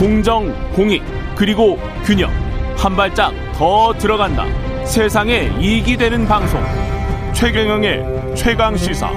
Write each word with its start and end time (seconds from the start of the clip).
공정, 0.00 0.50
공익, 0.72 1.02
그리고 1.36 1.78
균형. 2.06 2.30
한 2.78 2.96
발짝 2.96 3.34
더 3.52 3.92
들어간다. 3.98 4.46
세상에 4.86 5.52
이익이 5.60 5.94
되는 5.98 6.26
방송. 6.26 6.58
최경영의 7.34 8.34
최강 8.34 8.74
시사. 8.78 9.10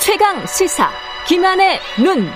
최강 0.00 0.44
시사. 0.44 0.90
김한의 1.28 1.78
눈. 2.02 2.28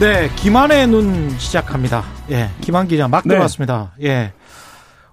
네, 0.00 0.30
김한의 0.36 0.86
눈 0.86 1.38
시작합니다. 1.38 2.02
예, 2.30 2.48
김한 2.62 2.88
기자 2.88 3.06
막 3.08 3.24
네. 3.26 3.34
들어왔습니다. 3.34 3.92
예. 4.02 4.32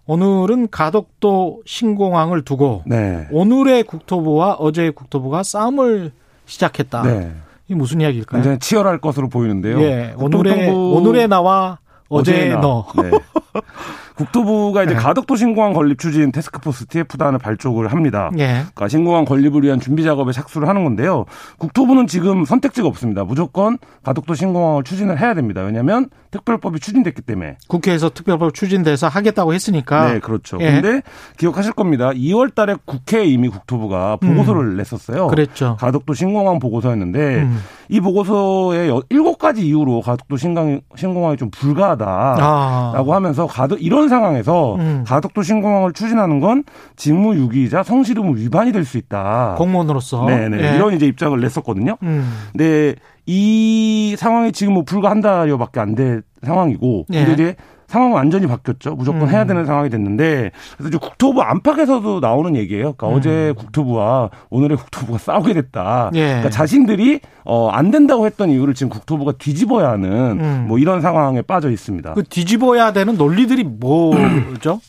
오늘은 0.08 0.70
가덕도 0.70 1.64
신공항을 1.66 2.44
두고 2.44 2.84
네. 2.86 3.28
오늘의 3.32 3.84
국토부와 3.84 4.54
어제의 4.54 4.92
국토부가 4.92 5.44
싸움을 5.44 6.12
시작했다. 6.46 7.02
네. 7.04 7.34
이 7.68 7.74
무슨 7.74 8.02
이야기일까요? 8.02 8.42
굉장히 8.42 8.60
치열할 8.60 9.00
것으로 9.00 9.30
보이는데요. 9.30 9.82
예, 9.82 10.14
오늘의 10.18 10.70
오늘의 10.70 11.28
나와 11.28 11.80
어제의 12.10 12.54
어제나. 12.54 12.62
너. 12.62 12.86
네. 13.02 13.12
국토부가 14.16 14.84
이제 14.84 14.94
네. 14.94 15.00
가덕도 15.00 15.36
신공항 15.36 15.74
건립 15.74 16.00
추진 16.00 16.32
테스크포스 16.32 16.86
TF단을 16.88 17.38
발족을 17.40 17.88
합니다. 17.92 18.30
예. 18.38 18.48
그러니까 18.74 18.88
신공항 18.88 19.26
건립을 19.26 19.64
위한 19.64 19.80
준비 19.80 20.04
작업에 20.04 20.32
착수를 20.32 20.68
하는 20.68 20.84
건데요. 20.84 21.26
국토부는 21.58 22.08
지금 22.08 22.46
선택지가 22.46 22.88
없습니다. 22.88 23.24
무조건 23.24 23.78
가덕도 24.04 24.34
신공항을 24.36 24.84
추진을 24.84 25.20
해야 25.20 25.34
됩니다. 25.34 25.62
왜냐하면 25.62 26.10
특별법이 26.32 26.80
추진됐기 26.80 27.22
때문에. 27.22 27.58
국회에서 27.68 28.10
특별법 28.10 28.54
추진돼서 28.54 29.08
하겠다고 29.08 29.54
했으니까. 29.54 30.14
네, 30.14 30.20
그렇죠. 30.20 30.58
예. 30.62 30.72
근데 30.82 31.02
기억하실 31.38 31.74
겁니다. 31.74 32.12
2월 32.12 32.54
달에 32.56 32.76
국회에 32.86 33.26
이미 33.26 33.50
국토부가 33.50 34.16
보고서를 34.18 34.78
냈었어요. 34.78 35.26
음. 35.26 35.30
그랬죠. 35.30 35.78
가덕도 35.80 36.14
신공항 36.14 36.60
보고서였는데 36.60 37.20
음. 37.44 37.60
이 37.90 38.00
보고서에 38.00 38.90
여- 38.90 39.02
일곱 39.10 39.38
가지 39.38 39.66
이유로 39.68 40.02
가덕도 40.02 40.38
신공, 40.38 40.82
신공항이 40.96 41.38
좀 41.38 41.50
불가하다. 41.52 42.06
아. 42.40 42.92
라고 42.96 43.14
하면서 43.14 43.46
가덕 43.48 43.82
이런 43.84 44.05
상황에서 44.10 44.76
음. 44.76 45.04
가덕도 45.08 45.42
신공항을 45.44 45.94
추진하는 45.94 46.40
건 46.40 46.64
직무유기이자 46.96 47.84
성실 47.84 48.18
의무 48.18 48.38
위반이 48.38 48.72
될 48.72 48.86
수 48.86 48.98
있다. 48.98 49.56
공무원으로서. 49.58 50.26
네네 50.26 50.58
예. 50.64 50.76
이런 50.76 50.94
이제 50.94 51.06
입장을 51.08 51.40
냈었거든요. 51.40 51.98
음. 52.04 52.32
근데 52.52 52.96
이 53.26 54.16
상황이 54.18 54.52
지금 54.52 54.74
뭐 54.74 54.84
불과 54.84 55.10
한 55.10 55.22
달여밖에 55.22 55.80
안 55.80 55.96
된 55.96 56.22
상황이고 56.44 57.06
예. 57.14 57.26
근데 57.26 57.34
이제 57.34 57.56
상황은 57.96 58.14
완전히 58.14 58.46
바뀌었죠. 58.46 58.96
무조건 58.96 59.24
음. 59.24 59.30
해야 59.30 59.46
되는 59.46 59.66
상황이 59.66 59.90
됐는데 59.90 60.52
그래서 60.76 60.90
이제 60.90 60.98
국토부 60.98 61.42
안팎에서도 61.42 62.20
나오는 62.20 62.56
얘기예요. 62.58 62.94
그러니까 62.94 63.08
음. 63.08 63.14
어제 63.14 63.54
국토부와 63.58 64.30
오늘의 64.50 64.78
국토부가 64.78 65.18
싸우게 65.18 65.54
됐다. 65.54 66.12
예. 66.16 66.26
그러니까 66.26 66.50
자신들이 66.50 67.22
어, 67.46 67.70
안 67.70 67.92
된다고 67.92 68.26
했던 68.26 68.50
이유를 68.50 68.74
지금 68.74 68.90
국토부가 68.90 69.32
뒤집어야 69.34 69.92
하는 69.92 70.40
음. 70.42 70.66
뭐 70.68 70.78
이런 70.78 71.00
상황에 71.00 71.42
빠져 71.42 71.72
있습니다. 71.72 72.14
그 72.16 72.24
뒤집어야 72.24 72.92
되는 72.92 73.16
논리들이 73.16 73.64
뭐죠? 73.64 74.82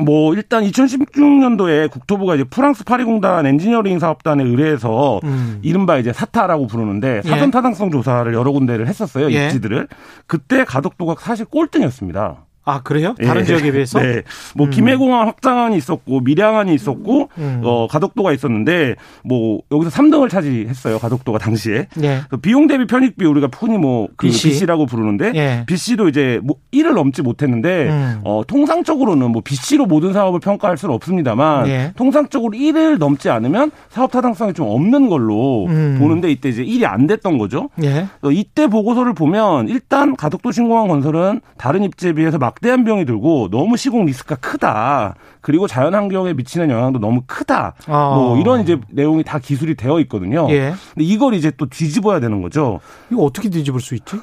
뭐 0.00 0.34
일단 0.34 0.64
2016년도에 0.64 1.90
국토부가 1.90 2.34
이제 2.34 2.44
프랑스 2.44 2.84
파리공단 2.84 3.46
엔지니어링 3.46 3.98
사업단에 3.98 4.42
의뢰해서 4.42 5.20
음. 5.24 5.58
이른바 5.62 5.98
이제 5.98 6.12
사타라고 6.12 6.66
부르는데 6.66 7.20
예. 7.24 7.28
사전 7.28 7.50
타당성 7.50 7.90
조사를 7.90 8.32
여러 8.32 8.52
군데를 8.52 8.86
했었어요 8.86 9.30
예. 9.32 9.46
입지들을 9.46 9.88
그때 10.26 10.64
가덕도가 10.64 11.16
사실 11.18 11.44
꼴등이었습니다. 11.46 12.44
아, 12.64 12.82
그래요? 12.82 13.14
다른 13.24 13.42
예. 13.42 13.46
지역에 13.46 13.72
비해서? 13.72 13.98
네. 14.00 14.22
뭐 14.54 14.66
음. 14.66 14.70
김해공항 14.70 15.26
확장안이 15.26 15.76
있었고 15.76 16.20
밀양안이 16.20 16.74
있었고 16.74 17.28
음. 17.38 17.60
어 17.64 17.86
가덕도가 17.88 18.32
있었는데 18.32 18.96
뭐 19.24 19.60
여기서 19.70 19.90
3등을 19.90 20.28
차지했어요 20.30 20.98
가덕도가 20.98 21.38
당시에 21.38 21.86
예. 22.02 22.20
그 22.28 22.36
비용 22.36 22.66
대비 22.66 22.86
편익비 22.86 23.24
우리가 23.24 23.48
흔히 23.52 23.78
뭐그 23.78 24.26
BC. 24.26 24.50
BC라고 24.50 24.86
부르는데 24.86 25.32
예. 25.34 25.64
BC도 25.66 26.08
이제 26.08 26.40
뭐 26.42 26.56
1을 26.72 26.94
넘지 26.94 27.22
못했는데 27.22 27.88
음. 27.88 28.20
어 28.24 28.42
통상적으로는 28.46 29.30
뭐 29.30 29.42
BC로 29.44 29.86
모든 29.86 30.12
사업을 30.12 30.40
평가할 30.40 30.76
수는 30.76 30.94
없습니다만 30.94 31.66
예. 31.68 31.92
통상적으로 31.96 32.52
1을 32.56 32.98
넘지 32.98 33.30
않으면 33.30 33.70
사업 33.88 34.12
타당성이 34.12 34.52
좀 34.54 34.66
없는 34.68 35.08
걸로 35.08 35.66
음. 35.66 35.96
보는데 35.98 36.30
이때 36.30 36.48
이제 36.48 36.64
1이 36.64 36.84
안 36.84 37.06
됐던 37.06 37.38
거죠. 37.38 37.70
예. 37.82 38.06
어, 38.22 38.30
이때 38.30 38.66
보고서를 38.66 39.14
보면 39.14 39.68
일단 39.68 40.16
가덕도 40.16 40.52
신공항 40.52 40.88
건설은 40.88 41.40
다른 41.56 41.82
입지에 41.82 42.12
비해서 42.12 42.38
막 42.38 42.51
대한 42.60 42.84
비용이 42.84 43.04
들고 43.04 43.48
너무 43.50 43.76
시공 43.76 44.04
리스크가 44.06 44.36
크다. 44.36 45.14
그리고 45.42 45.66
자연 45.66 45.94
환경에 45.94 46.32
미치는 46.32 46.70
영향도 46.70 47.00
너무 47.00 47.22
크다. 47.26 47.74
아. 47.86 48.14
뭐 48.14 48.38
이런 48.38 48.62
이제 48.62 48.78
내용이 48.90 49.24
다 49.24 49.38
기술이 49.38 49.74
되어 49.74 49.98
있거든요. 50.00 50.46
예. 50.50 50.72
근데 50.94 51.04
이걸 51.04 51.34
이제 51.34 51.50
또 51.56 51.66
뒤집어야 51.68 52.20
되는 52.20 52.40
거죠. 52.40 52.80
이거 53.10 53.22
어떻게 53.24 53.50
뒤집을 53.50 53.80
수 53.80 53.94
있지? 53.96 54.16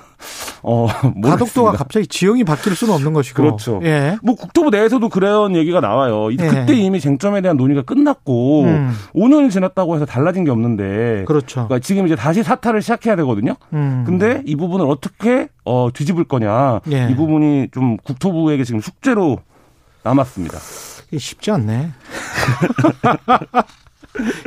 어, 0.63 0.88
가덕도가 0.88 1.12
모르겠습니다. 1.16 1.72
갑자기 1.74 2.07
지형이 2.07 2.44
바뀔 2.46 2.75
수는 2.75 2.94
없는 2.94 3.13
것이고. 3.13 3.41
그렇죠. 3.44 3.81
예. 3.84 4.18
뭐 4.24 4.35
국토부 4.35 4.69
내에서도 4.69 5.07
그런 5.09 5.56
얘기가 5.56 5.81
나와요. 5.81 6.31
예. 6.31 6.35
그때 6.35 6.74
이미 6.74 7.00
쟁점에 7.02 7.41
대한 7.41 7.57
논의가 7.57 7.81
끝났고 7.81 8.63
음. 8.63 8.94
5년이 9.13 9.51
지났다고 9.51 9.96
해서 9.96 10.06
달라진 10.06 10.46
게 10.46 10.51
없는데 10.51 11.25
그렇죠. 11.28 11.68
그러니까 11.68 11.80
지금 11.80 12.06
이제 12.06 12.16
다시 12.16 12.44
사탈을 12.44 12.81
시작해야 12.81 13.18
되거든요. 13.18 13.56
음. 13.74 14.03
근데 14.06 14.41
이 14.46 14.56
부분을 14.56 14.86
어떻게 14.86 15.50
어, 15.66 15.90
뒤집을 15.94 16.24
거냐 16.24 16.80
예. 16.91 17.09
이 17.12 17.16
부분이 17.16 17.69
좀 17.74 17.97
국토부에게 17.97 18.63
지금 18.63 18.80
숙제로 18.80 19.40
남았습니다. 20.03 20.57
쉽지 21.17 21.51
않네. 21.51 21.91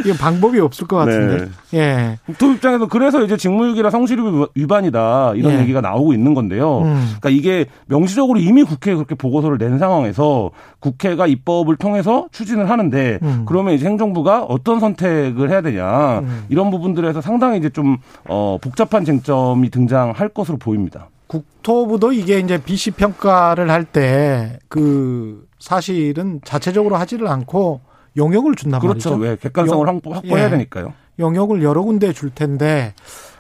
이건 0.05 0.17
방법이 0.19 0.59
없을 0.61 0.87
것 0.87 0.97
같은데. 0.97 1.49
예. 1.75 2.19
국토부 2.27 2.55
입장에서 2.55 2.87
그래서 2.89 3.23
이제 3.23 3.37
직무유기라 3.37 3.91
성실히 3.91 4.23
위반이다 4.55 5.35
이런 5.37 5.53
예. 5.53 5.61
얘기가 5.61 5.81
나오고 5.81 6.13
있는 6.13 6.35
건데요. 6.35 6.81
음. 6.81 7.05
그러니까 7.21 7.31
이게 7.31 7.67
명시적으로 7.87 8.39
이미 8.39 8.65
국회에 8.65 8.95
그렇게 8.95 9.15
보고서를 9.15 9.59
낸 9.59 9.79
상황에서 9.79 10.51
국회가 10.81 11.27
입법을 11.27 11.77
통해서 11.77 12.27
추진을 12.33 12.69
하는데 12.71 13.19
음. 13.23 13.45
그러면 13.47 13.75
이제 13.75 13.87
행정부가 13.87 14.45
어떤 14.45 14.81
선택을 14.81 15.51
해야 15.51 15.63
되냐 15.63 16.19
음. 16.21 16.45
이런 16.49 16.71
부분들에서 16.71 17.21
상당히 17.21 17.59
이제 17.59 17.71
좀 17.71 17.99
어, 18.29 18.59
복잡한 18.61 19.05
쟁점이 19.05 19.71
등장할 19.71 20.29
것으로 20.29 20.59
보입니다. 20.59 21.09
국토부도 21.37 22.13
이게 22.13 22.39
이제 22.39 22.63
BC 22.63 22.93
평가를 22.93 23.71
할 23.71 23.85
때 23.87 24.59
그 24.69 25.47
사실은 25.59 26.41
자체적으로 26.45 26.97
하지를 26.97 27.29
않고 27.29 27.81
용역을 28.17 28.55
준단 28.57 28.81
그렇죠. 28.81 29.11
말이죠. 29.11 29.23
왜 29.23 29.37
객관성을 29.37 29.87
영- 29.87 29.95
확보, 29.97 30.13
확보해야 30.13 30.47
예. 30.47 30.51
되니까요. 30.51 30.93
영역을 31.19 31.63
여러 31.63 31.83
군데 31.83 32.13
줄 32.13 32.31
텐데 32.31 32.95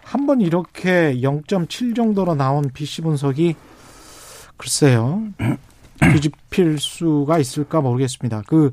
한 0.05 0.27
번 0.27 0.41
이렇게 0.43 1.15
0.7 1.23 1.97
정도로 1.97 2.35
나온 2.35 2.71
BC 2.73 3.03
분석이 3.03 3.55
글쎄요. 4.59 5.23
뒤집힐 6.13 6.79
수가 6.79 7.39
있을까 7.39 7.81
모르겠습니다. 7.81 8.43
그 8.47 8.71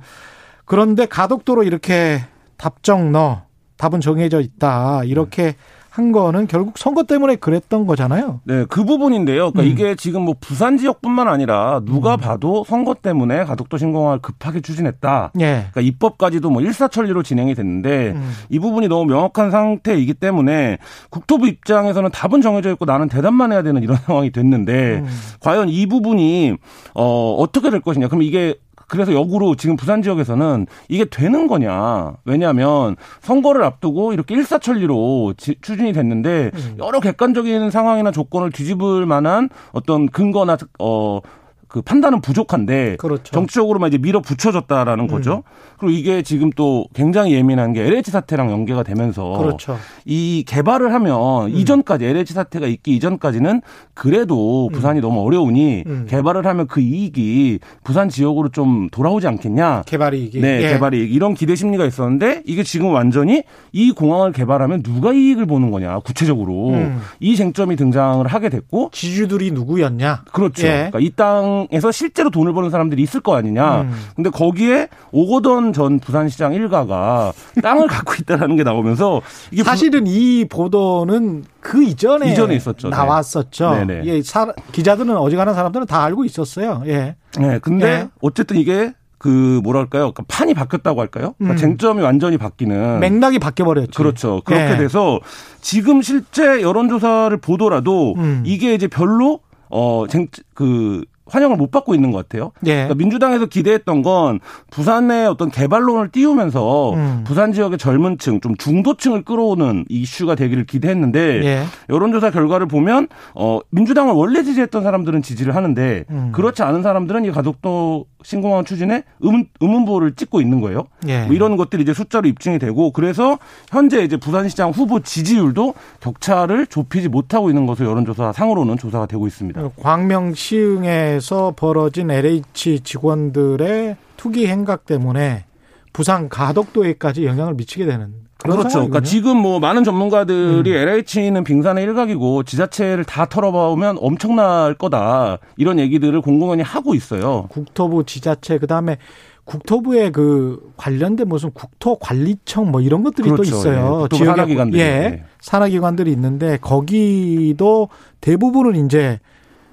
그런데 0.66 1.06
가덕도로 1.06 1.64
이렇게 1.64 2.22
답정 2.58 3.12
너 3.12 3.44
답은 3.78 4.02
정해져 4.02 4.42
있다. 4.42 5.04
이렇게 5.06 5.56
한 5.90 6.12
거는 6.12 6.48
결국 6.48 6.78
선거 6.78 7.04
때문에 7.04 7.36
그랬던 7.36 7.88
거잖아요. 7.88 8.42
네, 8.44 8.66
그 8.70 8.86
부분인데요. 8.86 9.52
그러니까 9.52 9.62
음. 9.64 9.68
이게 9.68 9.96
지금 9.96 10.22
뭐 10.22 10.36
부산 10.40 10.78
지역뿐만 10.78 11.28
아니라 11.28 11.82
누가 11.84 12.16
봐도 12.16 12.64
선거 12.64 12.94
때문에 12.94 13.44
가덕도 13.44 13.78
신공항을 13.78 14.20
급하게 14.20 14.62
추진했다. 14.62 15.32
예. 15.40 15.68
그러니까 15.72 15.82
입법까지도 15.82 16.50
뭐 16.50 16.62
일사천리로 16.62 17.24
진행이 17.24 17.56
됐는데 17.56 18.12
음. 18.12 18.32
이 18.50 18.60
부분이 18.60 18.88
너무 18.88 19.06
명확한 19.06 19.52
상태이기 19.52 20.14
때문에 20.14 20.78
국토부 21.10 21.48
입장에서는 21.48 22.12
답은 22.12 22.42
정해져 22.42 22.72
있고 22.72 22.86
나는 22.86 23.10
대답만 23.10 23.52
해야 23.52 23.64
되는 23.64 23.82
이런 23.82 23.98
상황이 24.06 24.32
됐는데 24.32 25.00
음. 25.00 25.08
과연 25.42 25.70
이 25.70 25.86
부분이 25.88 26.56
어 26.94 27.36
어떻게 27.40 27.70
될 27.70 27.82
것이냐. 27.82 28.08
그럼 28.08 28.22
이게 28.22 28.56
그래서 28.90 29.14
역으로 29.14 29.56
지금 29.56 29.76
부산 29.78 30.02
지역에서는 30.02 30.66
이게 30.90 31.06
되는 31.06 31.48
거냐. 31.48 32.14
왜냐하면 32.26 32.96
선거를 33.22 33.64
앞두고 33.64 34.12
이렇게 34.14 34.36
일사천리로 34.36 35.36
지- 35.38 35.56
추진이 35.62 35.94
됐는데 35.94 36.52
음. 36.54 36.76
여러 36.80 37.00
객관적인 37.00 37.70
상황이나 37.72 38.12
조건을 38.12 38.52
뒤집을 38.52 39.06
만한 39.06 39.50
어떤 39.72 40.08
근거나 40.08 40.58
어, 40.80 41.20
그 41.70 41.84
판단은 41.84 42.22
부족한데 42.22 42.98
그렇죠. 42.98 43.32
정치적으로만 43.32 43.90
이제 43.90 44.00
밀어 44.00 44.22
붙여졌다라는 44.22 45.06
거죠. 45.08 45.44
그리고 45.78 45.96
이게 45.96 46.24
지금 46.24 46.50
또 46.50 46.88
굉장히 46.96 47.34
예민한 47.34 47.74
게 47.74 47.84
LH 47.84 48.10
사태랑 48.10 48.50
연계가 48.52 48.82
되면서 48.82 49.38
그렇죠. 49.38 49.78
이 50.04 50.44
개발을 50.48 50.92
하면 50.96 51.52
이전까지 51.52 52.06
LH 52.06 52.34
사태가 52.34 52.66
있기 52.66 52.96
이전까지는 52.96 53.62
그래도 53.94 54.70
부산이 54.74 55.00
너무 55.00 55.22
어려우니 55.22 55.84
음. 55.86 56.08
개발을 56.10 56.48
하면 56.48 56.66
그 56.66 56.82
이익이 56.82 57.60
부산 57.84 58.10
지역으로 58.10 58.50
좀 58.50 58.90
돌아오지 58.90 59.28
않겠냐. 59.28 59.84
개발이 59.86 60.26
이게 60.26 60.42
네, 60.42 60.64
예. 60.64 60.70
개발이 60.70 60.98
이런 61.06 61.36
기대 61.36 61.54
심리가 61.54 61.86
있었는데 61.86 62.42
이게 62.48 62.64
지금 62.64 62.92
완전히 62.94 63.44
이 63.74 63.92
공항을 63.92 64.32
개발하면 64.32 64.82
누가 64.82 65.14
이익을 65.14 65.46
보는 65.46 65.70
거냐 65.70 66.00
구체적으로 66.00 66.70
음. 66.70 67.00
이 67.20 67.36
쟁점이 67.36 67.76
등장을 67.76 68.26
하게 68.26 68.50
됐고 68.50 68.90
지주들이 68.92 69.52
누구였냐? 69.52 70.24
그렇죠. 70.32 70.66
예. 70.66 70.90
그러니까 70.92 71.00
이 71.00 71.12
땅 71.20 71.59
민주당에서 71.68 71.92
실제로 71.92 72.30
돈을 72.30 72.54
버는 72.54 72.70
사람들이 72.70 73.02
있을 73.02 73.20
거 73.22 73.36
아니냐. 73.36 73.82
음. 73.82 73.94
근데 74.16 74.30
거기에 74.30 74.88
오거돈 75.12 75.74
전 75.74 76.00
부산시장 76.00 76.54
일가가 76.54 77.34
땅을 77.62 77.88
갖고 77.88 78.14
있다라는 78.20 78.56
게 78.56 78.64
나오면서 78.64 79.22
이게 79.52 79.64
사실은 79.64 80.06
이 80.08 80.46
보도는 80.50 81.44
그 81.60 81.84
이전에 81.84 82.32
이전에 82.32 82.56
있었죠. 82.56 82.90
네. 82.90 82.96
나왔었죠. 82.96 83.72
네네. 83.86 84.02
예, 84.06 84.22
사, 84.22 84.52
기자들은 84.72 85.16
어지간한 85.18 85.54
사람들은 85.56 85.88
다 85.88 86.04
알고 86.04 86.26
있었어요. 86.26 86.84
예. 86.86 87.16
네, 87.38 87.60
근데 87.60 87.86
네. 87.86 88.10
어쨌든 88.22 88.58
이게 88.58 88.94
그 89.18 89.60
뭐랄까요? 89.64 90.14
그러니까 90.14 90.24
판이 90.30 90.54
바뀌었다고 90.54 91.02
할까요? 91.02 91.34
그러니까 91.38 91.56
음. 91.56 91.58
쟁점이 91.58 92.02
완전히 92.02 92.38
바뀌는 92.38 93.02
맥락이 93.02 93.38
바뀌어 93.40 93.66
버렸죠. 93.66 93.92
그렇죠. 93.92 94.42
그렇게 94.46 94.74
예. 94.74 94.78
돼서 94.78 95.20
지금 95.60 96.02
실제 96.02 96.62
여론조사를 96.62 97.36
보더라도 97.38 98.14
음. 98.18 98.44
이게 98.46 98.74
이제 98.74 98.88
별로 98.88 99.42
어 99.70 100.06
쟁 100.10 100.28
그 100.56 101.04
환영을 101.30 101.58
못 101.58 101.72
받고 101.72 101.96
있는 101.96 102.12
것 102.12 102.18
같아요. 102.18 102.52
예. 102.66 102.74
그러니까 102.74 102.96
민주당에서 102.96 103.46
기대했던 103.46 104.02
건 104.02 104.40
부산의 104.72 105.28
어떤 105.28 105.50
개발론을 105.50 106.10
띄우면서 106.10 106.94
음. 106.94 107.24
부산 107.26 107.54
지역의 107.54 107.78
젊은층, 107.78 108.42
좀 108.42 108.56
중도층을 108.56 109.24
끌어오는 109.24 109.86
이슈가 109.90 110.36
되기를 110.36 110.66
기대했는데 110.66 111.44
예. 111.44 111.64
여론조사 111.90 112.32
결과를 112.32 112.68
보면 112.68 113.08
어 113.36 113.60
민주당을 113.72 114.14
원래 114.14 114.44
지지했던 114.44 114.84
사람들은 114.84 115.22
지지를 115.22 115.56
하는데 115.56 116.06
음. 116.10 116.32
그렇지 116.34 116.64
않은 116.64 116.84
사람들은 116.84 117.26
이 117.26 117.32
가덕도 117.32 118.06
신공항 118.24 118.66
추진에 118.66 119.04
의문, 119.22 119.48
의문부호를 119.62 120.16
찍고 120.16 120.42
있는 120.42 120.62
거예요. 120.62 120.86
예. 121.08 121.24
뭐 121.24 121.36
이런 121.36 121.56
것들이 121.56 121.84
이제 121.84 121.94
숫자로 121.94 122.28
입증이 122.28 122.60
되고 122.60 122.92
그래서 122.92 123.40
현재 123.70 124.04
이제 124.04 124.18
부산시장 124.18 124.72
후보 124.72 125.00
지지율도 125.00 125.74
격차를 126.02 126.68
좁히지 126.68 127.08
못하고 127.08 127.50
있는 127.50 127.66
것으로 127.66 127.90
여론조사 127.90 128.34
상으로는 128.34 128.78
조사가 128.78 129.06
되고 129.06 129.26
있습니다. 129.26 129.70
광명 129.82 130.34
시흥 130.34 130.86
에서 131.20 131.54
벌어진 131.54 132.10
LH 132.10 132.80
직원들의 132.80 133.98
투기 134.16 134.48
행각 134.48 134.86
때문에 134.86 135.44
부산 135.92 136.30
가덕도에까지 136.30 137.26
영향을 137.26 137.56
미치게 137.56 137.86
되는 137.86 138.14
그렇죠. 138.38 138.70
상황이군요. 138.70 138.90
그러니까 138.90 139.02
지금 139.02 139.38
뭐 139.38 139.60
많은 139.60 139.84
전문가들이 139.84 140.72
음. 140.72 141.04
LH는 141.14 141.44
빙산의 141.44 141.84
일각이고 141.84 142.44
지자체를 142.44 143.04
다 143.04 143.26
털어보면 143.26 143.98
엄청날 144.00 144.76
거다 144.76 145.40
이런 145.58 145.78
얘기들을 145.78 146.22
공공연히 146.22 146.64
하고 146.64 146.96
있어요. 146.96 147.48
국토부 147.50 148.06
지자체 148.06 148.58
그다음에 148.58 148.98
국토부의 149.44 150.14
그 150.14 150.72
관련된 150.78 151.28
무슨 151.28 151.52
국토관리청 151.52 152.72
뭐 152.72 152.80
이런 152.80 153.04
것들이 153.04 153.28
또 153.28 153.36
그렇죠. 153.36 153.58
있어요. 153.58 153.96
예. 153.98 154.00
국토부 154.04 154.24
산하기관들이. 154.26 154.82
예. 154.82 154.86
네. 154.86 155.24
산하기관들이 155.42 156.10
있는데 156.14 156.58
거기도 156.62 157.90
대부분은 158.22 158.86
이제 158.86 159.20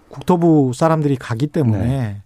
국토부 0.08 0.72
사람들이 0.74 1.16
가기 1.16 1.48
때문에 1.48 1.86
네. 1.86 2.22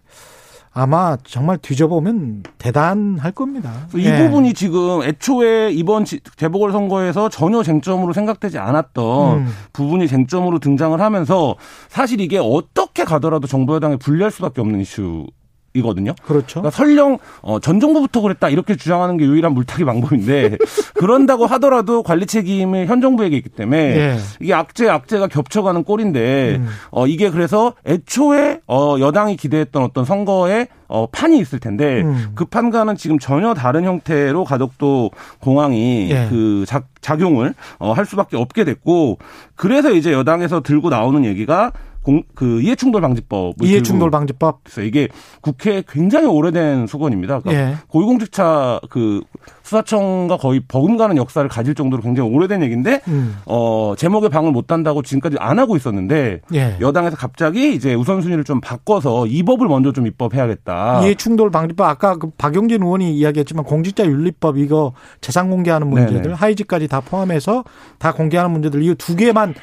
아마 0.73 1.17
정말 1.25 1.59
뒤져보면 1.59 2.44
대단할 2.59 3.32
겁니다. 3.32 3.73
이 3.97 4.05
예. 4.05 4.19
부분이 4.19 4.55
지금 4.55 5.03
애초에 5.03 5.73
이번 5.73 6.05
지- 6.05 6.21
재보궐 6.37 6.71
선거에서 6.71 7.29
전혀 7.29 7.62
쟁점으로 7.65 8.12
생각되지 8.12 8.59
않았던 8.59 9.38
음. 9.38 9.49
부분이 9.73 10.06
쟁점으로 10.06 10.61
등장을 10.61 10.99
하면서 11.00 11.56
사실 11.88 12.21
이게 12.21 12.38
어떻게 12.38 13.03
가더라도 13.05 13.49
정부 13.49 13.75
여당에 13.75 13.97
불리할 13.97 14.31
수밖에 14.31 14.61
없는 14.61 14.81
이슈 14.81 15.27
이거든요. 15.72 16.14
그렇죠. 16.25 16.61
그러니까 16.61 16.70
설령 16.70 17.19
어, 17.43 17.61
전 17.61 17.78
정부부터 17.78 18.20
그랬다 18.20 18.49
이렇게 18.49 18.75
주장하는 18.75 19.17
게 19.17 19.25
유일한 19.25 19.52
물타기 19.55 19.84
방법인데 19.84 20.58
그런다고 20.94 21.46
하더라도 21.46 22.02
관리 22.02 22.26
책임이 22.26 22.87
현 22.87 23.00
정부에게 23.00 23.37
있기 23.37 23.50
때문에 23.50 23.78
예. 23.78 24.17
이게 24.40 24.52
악재 24.52 24.88
악재가 24.88 25.28
겹쳐가는 25.28 25.84
꼴인데 25.84 26.56
음. 26.56 26.69
어 26.90 27.06
이게 27.06 27.31
그래서 27.31 27.75
애초에 27.87 28.61
어 28.67 28.96
여당이 28.99 29.37
기대했던 29.37 29.82
어떤 29.82 30.05
선거에 30.05 30.67
어 30.88 31.06
판이 31.06 31.38
있을 31.38 31.61
텐데 31.61 32.02
음. 32.02 32.32
그 32.34 32.46
판과는 32.46 32.96
지금 32.96 33.20
전혀 33.20 33.55
다른 33.55 33.84
형태로 33.84 34.44
가덕도 34.44 35.12
공항이 35.38 36.11
예. 36.11 36.26
그 36.28 36.64
작, 36.67 36.87
작용을 37.00 37.55
어, 37.78 37.93
할 37.93 38.06
수밖에 38.06 38.37
없게 38.37 38.64
됐고 38.64 39.19
그래서 39.55 39.93
이제 39.93 40.12
여당에서 40.12 40.62
들고 40.62 40.90
나오는 40.90 41.25
얘기가 41.25 41.70
공, 42.02 42.23
그 42.35 42.62
이해충돌 42.62 43.02
방지법 43.02 43.55
이해충돌 43.62 44.11
방지법. 44.11 44.64
그래서 44.64 44.82
이게 44.82 45.08
국회 45.43 45.82
굉장히 45.87 46.26
오래된 46.26 46.87
수건입니다. 46.87 47.41
그러니까 47.41 47.70
예. 47.70 47.76
고위공직자 47.88 48.81
그 48.88 49.23
수사청과 49.62 50.38
거의 50.38 50.61
버금가는 50.61 51.17
역사를 51.17 51.47
가질 51.49 51.75
정도로 51.75 52.02
굉장히 52.02 52.31
오래된 52.31 52.62
얘기인데 52.62 53.02
음. 53.08 53.37
어 53.44 53.94
제목에 53.97 54.29
방을 54.29 54.50
못 54.50 54.67
단다고 54.67 55.02
지금까지 55.02 55.37
안 55.38 55.58
하고 55.58 55.76
있었는데 55.76 56.41
예. 56.55 56.76
여당에서 56.81 57.17
갑자기 57.17 57.75
이제 57.75 57.94
우선순위를 57.94 58.44
좀 58.44 58.61
바꿔서 58.61 59.26
이 59.26 59.43
법을 59.43 59.69
먼저 59.69 59.93
좀 59.93 60.06
입법해야겠다. 60.06 61.03
이해충돌 61.03 61.50
방지법 61.50 61.87
아까 61.87 62.17
그 62.17 62.31
박용진 62.31 62.82
의원이 62.82 63.14
이야기했지만 63.17 63.64
공직자 63.64 64.06
윤리법 64.06 64.58
이거 64.58 64.93
재산 65.20 65.50
공개하는 65.50 65.87
문제들 65.87 66.23
네네. 66.23 66.35
하이직까지 66.35 66.88
다 66.88 67.00
포함해서 67.00 67.64
다 67.99 68.12
공개하는 68.12 68.50
문제들 68.50 68.82
이거 68.82 68.94
두 68.94 69.17
개만 69.17 69.55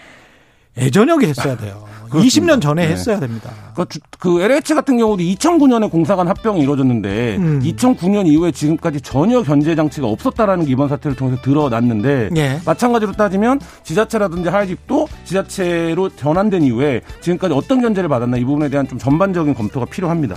예전역에 0.78 1.28
했어야 1.28 1.58
돼요. 1.58 1.86
그렇습니다. 2.10 2.56
20년 2.56 2.62
전에 2.62 2.86
네. 2.88 2.92
했어야 2.94 3.20
됩니다. 3.20 3.50
그, 3.76 3.86
주- 3.90 4.00
그 4.20 4.42
LH 4.42 4.74
같은 4.74 4.98
경우도 4.98 5.22
2009년에 5.24 5.90
공사관 5.92 6.28
합병이 6.28 6.62
이루어졌는데 6.62 7.36
음. 7.38 7.62
2009년 7.64 8.28
이후에 8.28 8.52
지금까지 8.52 9.02
전혀 9.02 9.42
견제 9.44 9.76
장치가 9.76 10.08
없었다라는 10.08 10.66
게 10.66 10.72
이번 10.72 10.90
사태를 10.90 11.16
통해서 11.16 11.42
드러났는데 11.42 12.30
예. 12.36 12.60
마찬가지로 12.66 13.12
따지면 13.14 13.60
지자체라든지 13.84 14.50
하이집도 14.50 15.08
지자체로 15.26 16.10
전환된 16.16 16.64
이후에 16.64 17.02
지금까지 17.22 17.54
어떤 17.54 17.82
견제를 17.82 18.10
받았나 18.10 18.38
이 18.38 18.44
부분에 18.44 18.70
대한 18.70 18.88
좀 18.88 18.98
전반적인 18.98 19.54
검토가 19.54 19.86
필요합니다. 19.86 20.36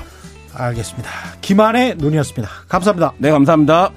알겠습니다. 0.52 1.08
김한의 1.40 1.94
눈이었습니다. 1.98 2.48
감사합니다. 2.68 3.12
네, 3.18 3.30
감사합니다. 3.30 3.90